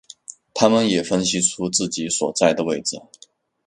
[0.55, 2.99] 他们也分析出自己所在的位置。